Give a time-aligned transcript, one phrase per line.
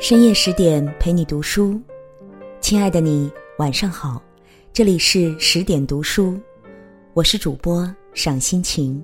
[0.00, 1.76] 深夜十点陪你读书，
[2.60, 3.28] 亲爱的你
[3.58, 4.22] 晚上好，
[4.72, 6.38] 这里是十点读书，
[7.14, 9.02] 我是主播赏心情。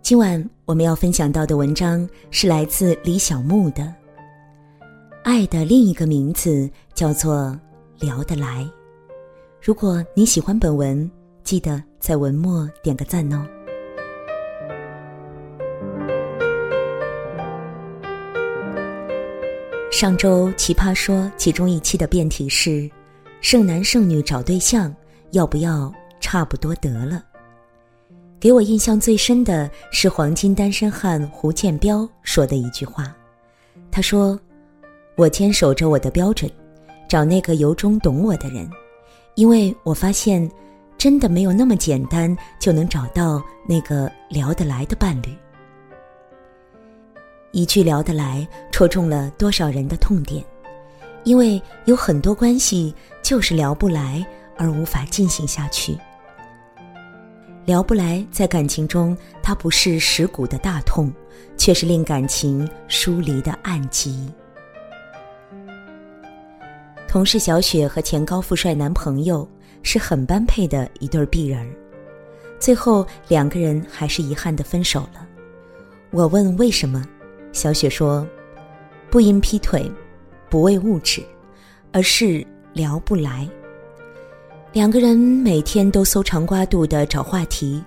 [0.00, 3.82] 今晚我们要分享到的文章是来自李小牧的
[5.22, 7.54] 《爱的另一个名字叫做
[8.00, 8.62] 聊得来》。
[9.60, 11.08] 如果你喜欢本文，
[11.42, 13.46] 记得在文末点个赞哦。
[20.04, 22.90] 上周《奇葩说》其中一期的辩题是：
[23.40, 24.94] 剩男剩女找对象
[25.30, 25.90] 要不要
[26.20, 27.24] 差不多得了？
[28.38, 33.16] 给我印象最深的是黄金单身汉胡建彪说的一句话。
[33.90, 34.38] 他说
[35.16, 36.50] ：“我坚守着我的标准，
[37.08, 38.68] 找那个由衷懂我的人，
[39.36, 40.46] 因为我发现，
[40.98, 45.34] 真的没有那么简单就能找到那个聊得来的伴侣。”
[47.54, 50.44] 一句聊得来，戳中了多少人的痛点，
[51.22, 55.96] 因为有很多关系就是聊不来而无法进行下去。
[57.64, 61.12] 聊不来，在感情中，它不是蚀骨的大痛，
[61.56, 64.28] 却是令感情疏离的暗疾。
[67.06, 69.48] 同事小雪和前高富帅男朋友
[69.84, 71.64] 是很般配的一对璧人，
[72.58, 75.24] 最后两个人还是遗憾的分手了。
[76.10, 77.06] 我问为什么？
[77.54, 78.26] 小雪说
[79.08, 79.88] ：“不因劈腿，
[80.50, 81.22] 不为物质，
[81.92, 83.48] 而是聊不来。
[84.72, 87.82] 两个人每天都搜肠刮肚的找话题，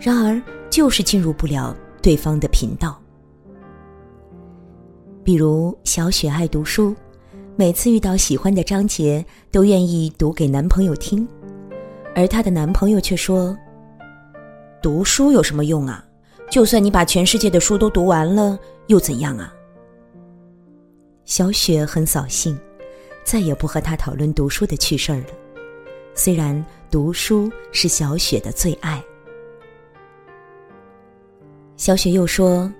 [0.00, 2.96] 然而就是进入不了对方的频道。
[5.24, 6.94] 比如小雪爱读书，
[7.56, 11.26] 每次遇到喜欢的章节，都愿意读给男朋友听，
[12.14, 13.54] 而她的男朋友却说
[14.80, 16.04] ：‘读书有什么用啊？’”
[16.50, 19.54] 就算你把全世界的书都读完了，又怎样啊？
[21.24, 22.58] 小雪很扫兴，
[23.22, 25.26] 再也不和他讨论读书的趣事儿了。
[26.14, 29.02] 虽然读书是小雪的最爱。
[31.76, 32.72] 小雪又说：“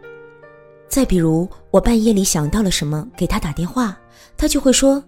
[0.89, 3.97] 再比如，我半夜里想到了什么，给他打电话，
[4.37, 5.03] 他就会说：‘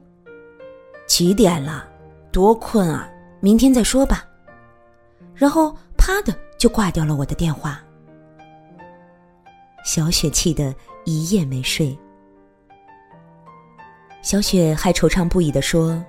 [1.09, 1.89] 几点了？
[2.31, 3.11] 多困啊！
[3.41, 4.25] 明天再说吧。’
[5.35, 7.83] 然后啪的就挂掉了我的电话。”
[9.91, 10.73] 小雪气得
[11.05, 11.99] 一夜没睡。
[14.23, 16.01] 小雪还惆怅不已的说：“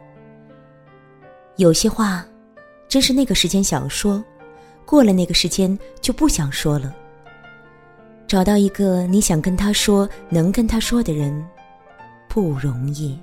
[1.57, 2.23] 有些话，
[2.87, 4.23] 真是那个时间想说，
[4.85, 6.95] 过了那个时间就不想说了。
[8.27, 11.43] 找到一个你想跟他说、能跟他说的人，
[12.29, 13.19] 不容易。”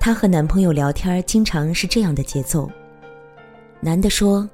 [0.00, 2.68] 她和男朋友聊天经常是这样的节奏：
[3.78, 4.50] 男的说：“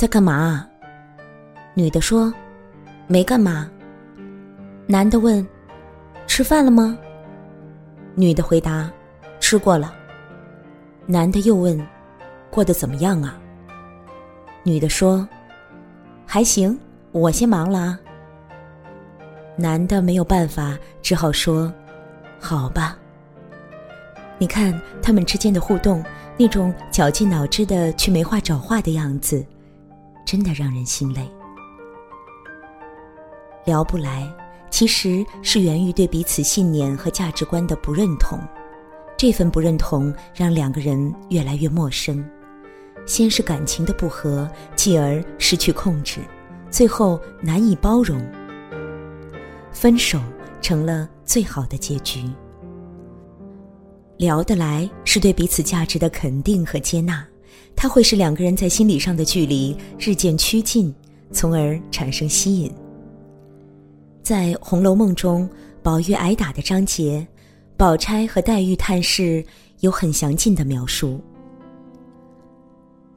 [0.00, 0.66] 在干嘛？”
[1.80, 2.30] 女的说
[3.08, 3.66] ：“没干嘛。”
[4.86, 5.46] 男的问
[6.28, 6.98] ：“吃饭了吗？”
[8.14, 8.90] 女的回答
[9.40, 9.94] ：“吃过了。”
[11.08, 11.80] 男的又问
[12.52, 13.40] ：“过得怎么样啊？”
[14.62, 15.26] 女的说
[16.26, 16.78] ：“还行，
[17.12, 17.98] 我先忙了啊。”
[19.56, 21.72] 男的没有办法，只好说
[22.38, 22.98] ：“好吧。”
[24.36, 26.04] 你看他们之间的互动，
[26.36, 29.42] 那种绞尽脑汁的去没话找话的样子，
[30.26, 31.26] 真的让人心累。
[33.70, 34.28] 聊不来，
[34.68, 38.36] 其实是源于对彼此信念和价值观的不认同。
[39.16, 42.28] 这份不认同让两个人越来越陌生。
[43.06, 46.18] 先是感情的不和，继而失去控制，
[46.68, 48.20] 最后难以包容。
[49.70, 50.18] 分手
[50.60, 52.28] 成了最好的结局。
[54.16, 57.24] 聊得来是对彼此价值的肯定和接纳，
[57.76, 60.92] 它会使两个人在心理上的距离日渐趋近，
[61.30, 62.74] 从而产生吸引。
[64.22, 65.48] 在《红楼梦》中，
[65.82, 67.26] 宝玉挨打的章节，
[67.76, 69.44] 宝钗和黛玉探视
[69.80, 71.20] 有很详尽的描述。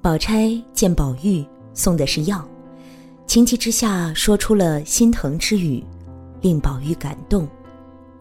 [0.02, 2.48] 宝钗见宝玉送的是药，
[3.28, 5.84] 情急之下说出了心疼之语，
[6.42, 7.48] 令宝玉感动。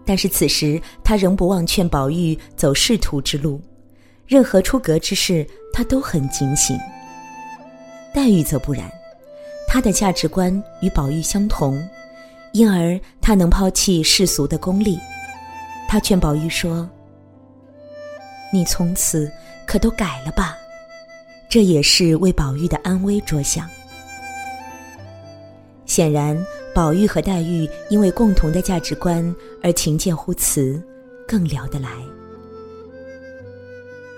[0.05, 3.61] 但是此时他仍不忘劝宝玉走仕途之路，
[4.27, 6.77] 任何出格之事他都很警醒。
[8.13, 8.91] 黛玉则不然，
[9.67, 11.83] 她的价值观与宝玉相同。
[12.53, 14.99] 因而，他能抛弃世俗的功利。
[15.89, 16.89] 他劝宝玉说
[18.53, 19.31] ：“你从此
[19.67, 20.57] 可都改了吧。”
[21.49, 23.69] 这也是为宝玉的安危着想。
[25.85, 26.35] 显然，
[26.75, 30.83] 宝玉和黛玉因为共同的价值观而情见互辞，
[31.29, 31.91] 更聊得来。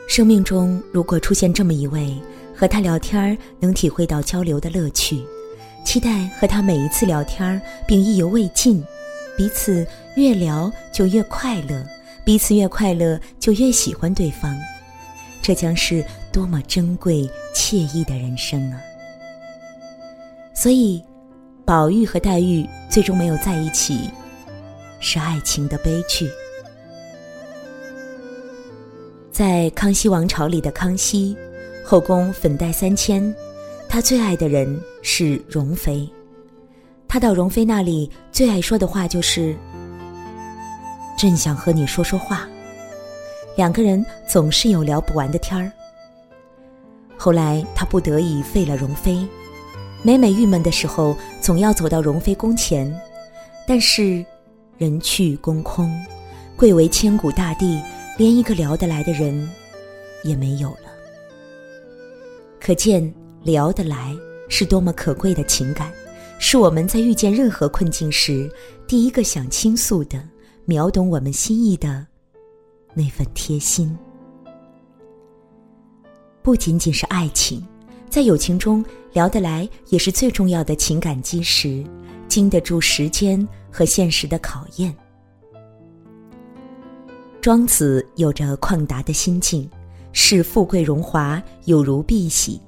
[0.07, 2.17] 生命中如果出现这么一位，
[2.55, 5.25] 和他聊天能体会到交流的乐趣。
[5.85, 8.83] 期待和他每一次聊天并意犹未尽，
[9.37, 9.87] 彼此
[10.17, 11.87] 越聊就越快乐，
[12.25, 14.57] 彼此越快乐就越喜欢对方，
[15.43, 18.81] 这将是多么珍贵惬意的人生啊！
[20.55, 21.05] 所以，
[21.65, 24.11] 宝玉和黛玉最终没有在一起，
[25.01, 26.29] 是爱情的悲剧。
[29.31, 31.37] 在康熙王朝里的康熙，
[31.85, 33.35] 后宫粉黛三千，
[33.95, 36.05] 他最爱的人是容妃。
[37.07, 39.55] 他到容妃那里最爱说的话就是
[41.17, 42.49] ：“朕想和你说说话。”
[43.57, 45.71] 两个人总是有聊不完的天儿。
[47.17, 49.25] 后来他不得已废了容妃，
[50.03, 52.93] 每每郁闷的时候，总要走到容妃宫前，
[53.65, 54.27] 但是
[54.77, 55.89] 人去宫空，
[56.57, 57.81] 贵为千古大帝，
[58.19, 59.49] 连一个聊得来的人
[60.25, 60.91] 也没有了。
[62.59, 63.15] 可见
[63.45, 64.17] 聊得来
[64.49, 65.93] 是多么可贵的情感。
[66.41, 68.51] 是我们在遇见任何困境时，
[68.89, 70.21] 第一个想倾诉的、
[70.65, 72.05] 秒懂我们心意的
[72.93, 73.97] 那份贴心。
[76.43, 77.65] 不仅仅是爱情，
[78.11, 81.85] 在友情中聊得来也是最重要的情感基石，
[82.29, 84.95] 经得住时间和现实的考验。
[87.41, 89.71] 庄子有着旷达的心境，
[90.13, 92.61] 视富贵荣华有如碧玺，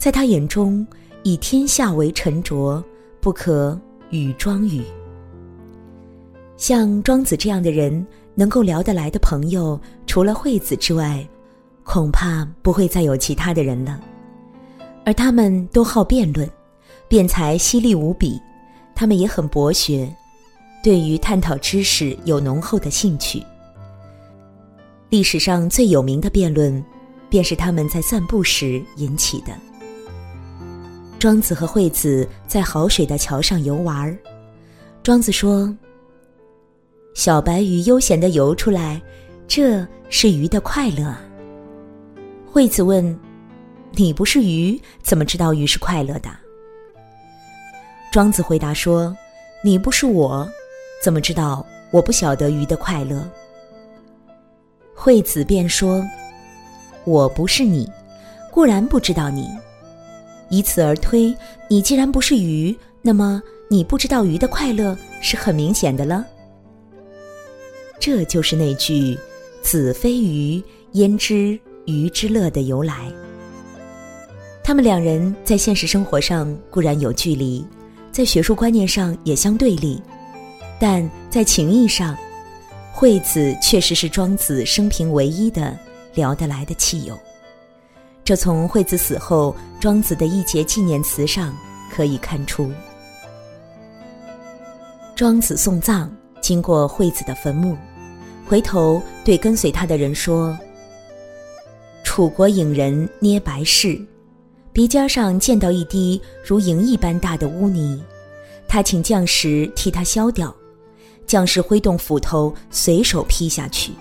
[0.00, 0.84] 在他眼中，
[1.22, 2.82] 以天下为沉着。
[3.20, 4.82] 不可与庄语。
[6.56, 11.22] 像庄子这样的人，能够聊得来的朋友，除了惠子之外，
[11.84, 14.00] 恐怕不会再有其他的人了。
[15.04, 16.48] 而他们都好辩论，
[17.08, 18.40] 辩才犀利无比，
[18.94, 20.10] 他们也很博学，
[20.82, 23.42] 对于探讨知识有浓厚的兴趣。
[25.10, 26.82] 历史上最有名的辩论，
[27.28, 29.52] 便是他们在散步时引起的。
[31.20, 34.16] 庄子和惠子在好水的桥上游玩儿。
[35.02, 35.70] 庄子说
[37.12, 38.98] ：“小白鱼悠闲的游出来，
[39.46, 41.14] 这是鱼的快乐。”
[42.50, 43.04] 惠子问
[43.92, 46.30] ：“你不是鱼，怎么知道鱼是快乐的？”
[48.10, 49.14] 庄子回答说
[49.62, 50.48] ：“你不是我，
[51.04, 53.22] 怎么知道我不晓得鱼的快乐？”
[54.96, 56.02] 惠子便说
[57.04, 57.86] ：“我不是你，
[58.50, 59.46] 固然不知道你。”
[60.50, 61.34] 以此而推，
[61.68, 66.24] 你既然不是鱼，那么你不知道鱼的快乐是很明显的了。
[67.98, 69.16] 这就是那句
[69.62, 70.62] “子非鱼，
[70.92, 72.94] 焉知鱼之乐”的由来。
[74.64, 77.64] 他们两人在现实生活上固然有距离，
[78.10, 80.02] 在学术观念上也相对立，
[80.80, 82.16] 但在情谊上，
[82.92, 85.78] 惠子确实是庄子生平唯一的
[86.14, 87.18] 聊得来的契友。
[88.24, 91.52] 这从惠子死后，庄子的一节纪念词上
[91.90, 92.70] 可以看出。
[95.16, 96.08] 庄子送葬，
[96.40, 97.76] 经过惠子的坟墓，
[98.46, 100.56] 回头对跟随他的人说
[102.04, 104.00] ：“楚国隐人捏白事，
[104.72, 108.02] 鼻尖上见到一滴如银一般大的污泥，
[108.68, 110.54] 他请将士替他消掉。
[111.26, 113.92] 将士挥动斧头，随手劈下去，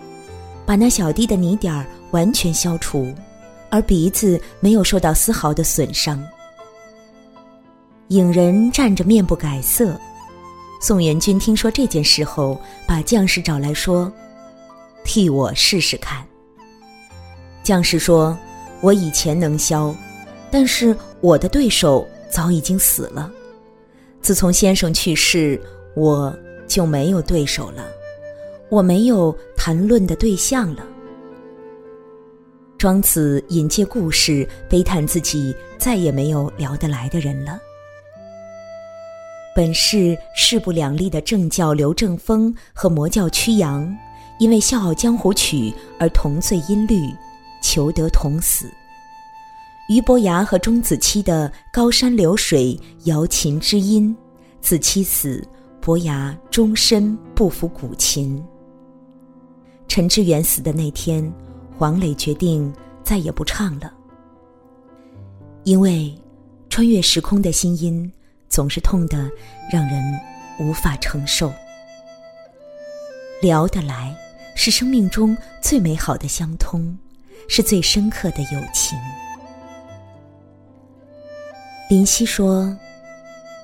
[0.65, 3.11] 把那小滴的泥点儿完全消除。”
[3.69, 6.21] 而鼻子没有受到丝毫的损伤。
[8.09, 9.95] 影人站着面不改色。
[10.81, 14.11] 宋元君听说这件事后，把将士找来说
[15.03, 16.25] ：“替我试试看。”
[17.61, 18.35] 将士说
[18.81, 19.93] ：“我以前能消，
[20.49, 23.31] 但是我的对手早已经死了。
[24.21, 25.61] 自从先生去世，
[25.95, 26.35] 我
[26.67, 27.85] 就没有对手了，
[28.69, 30.83] 我没有谈论的对象了。”
[32.79, 37.59] 庄子引借故事，悲叹自己再也没有聊得来的人了。
[39.53, 43.93] 本是势不两立的正教刘正风和魔教曲阳，
[44.39, 47.13] 因为《笑傲江湖》曲而同醉音律，
[47.61, 48.71] 求得同死。
[49.89, 54.15] 俞伯牙和钟子期的高山流水瑶琴之音，
[54.61, 55.45] 子期死，
[55.81, 58.41] 伯牙终身不服古琴。
[59.89, 61.29] 陈志远死的那天。
[61.79, 62.73] 黄磊决定
[63.05, 63.89] 再也不唱了，
[65.63, 66.13] 因为
[66.69, 68.11] 穿越时空的心音
[68.49, 69.31] 总是痛得
[69.71, 70.19] 让人
[70.59, 71.49] 无法承受。
[73.41, 74.13] 聊得来
[74.57, 76.97] 是生命中最美好的相通，
[77.47, 78.99] 是最深刻的友情。
[81.89, 82.77] 林夕说：“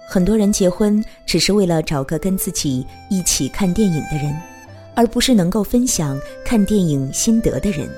[0.08, 4.34] 很多人结婚只是为了找个跟自己一起看电影的人，
[4.96, 7.90] 而不是能够分享看电影心得的人。”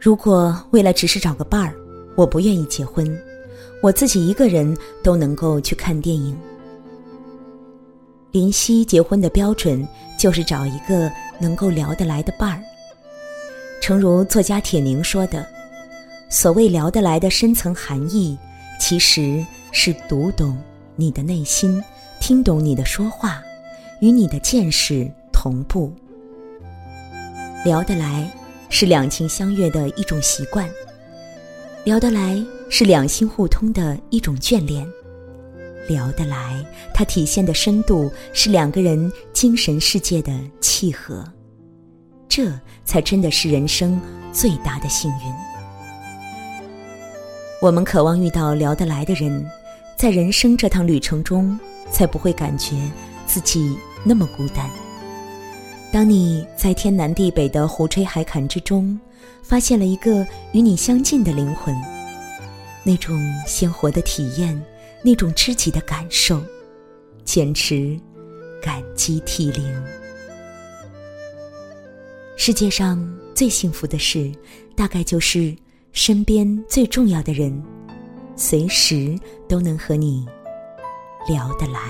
[0.00, 1.74] 如果为了只是找个伴儿，
[2.16, 3.06] 我不愿意结婚，
[3.82, 6.34] 我自己一个人都能够去看电影。
[8.30, 9.86] 林夕结婚的标准
[10.18, 12.62] 就是找一个能够聊得来的伴儿。
[13.82, 15.46] 诚如作家铁凝说的
[16.30, 18.38] ：“所谓聊得来的深层含义，
[18.80, 20.56] 其实是读懂
[20.96, 21.82] 你的内心，
[22.20, 23.42] 听懂你的说话，
[24.00, 25.92] 与你的见识同步。
[27.64, 28.30] 聊得来
[28.70, 30.66] 是两情相悦的一种习惯，
[31.84, 34.88] 聊得来是两心互通的一种眷恋。”
[35.88, 41.24] 聊得来，它体现的深度是两个人精神世界的契合，
[42.28, 42.48] 这
[42.84, 44.00] 才真的是人生
[44.32, 45.34] 最大的幸运。
[47.60, 49.44] 我们渴望遇到聊得来的人，
[49.98, 51.58] 在人生这趟旅程中，
[51.90, 52.76] 才不会感觉
[53.26, 54.70] 自己那么孤单。
[55.92, 58.98] 当你在天南地北的胡吹海侃之中，
[59.42, 61.74] 发现了一个与你相近的灵魂，
[62.84, 64.60] 那种鲜活的体验。
[65.02, 66.42] 那种知己的感受，
[67.24, 67.98] 简直
[68.60, 69.82] 感激涕零。
[72.36, 73.02] 世界上
[73.34, 74.30] 最幸福的事，
[74.76, 75.56] 大概就是
[75.92, 77.64] 身边最重要的人，
[78.36, 79.18] 随时
[79.48, 80.26] 都能和你
[81.26, 81.80] 聊得来。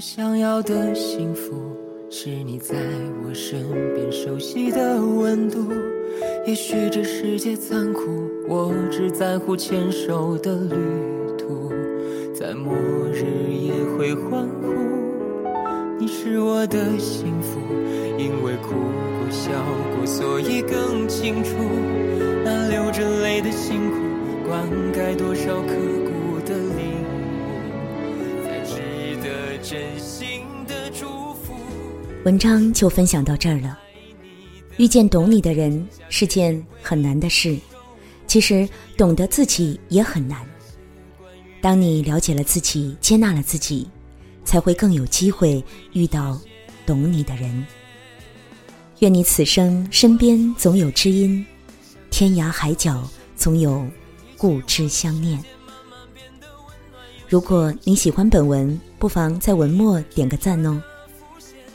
[0.00, 1.76] 想要的幸福，
[2.08, 2.74] 是你在
[3.22, 3.62] 我身
[3.94, 5.58] 边熟悉的温度。
[6.46, 8.00] 也许这世界残酷，
[8.48, 10.74] 我只在乎牵手的旅
[11.36, 11.70] 途，
[12.34, 12.72] 在末
[13.12, 14.72] 日也会欢呼。
[15.98, 17.60] 你是我的幸福，
[18.16, 19.50] 因为哭过笑
[19.94, 21.50] 过，所以更清楚
[22.42, 23.96] 那流着泪的辛苦，
[24.48, 25.74] 灌溉多少刻
[32.22, 33.78] 文章就分享到这儿了。
[34.76, 37.56] 遇见懂你的人是件很难的事，
[38.26, 40.46] 其实懂得自己也很难。
[41.62, 43.88] 当你了解了自己，接纳了自己，
[44.44, 46.38] 才会更有机会遇到
[46.84, 47.66] 懂你的人。
[48.98, 51.44] 愿你此生身边总有知音，
[52.10, 53.86] 天涯海角总有
[54.36, 55.42] 故知相念。
[57.30, 60.82] 如果你喜欢本文，不妨在文末点个赞哦。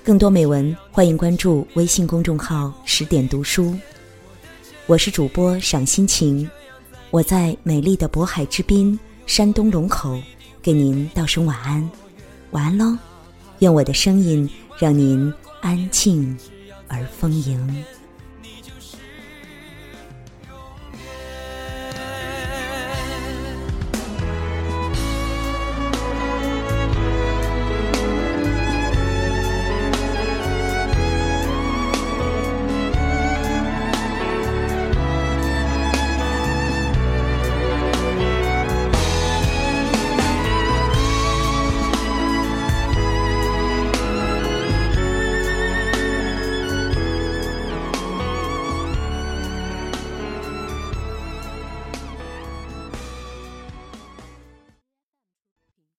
[0.05, 3.75] 更多美文，欢迎关注微信公众号“十点读书”。
[4.85, 6.47] 我是主播赏心情，
[7.09, 10.21] 我在美丽的渤海之滨山东龙口，
[10.61, 11.89] 给您道声晚安，
[12.51, 12.95] 晚安喽！
[13.59, 14.47] 愿我的声音
[14.77, 16.37] 让您安静
[16.87, 17.83] 而丰盈。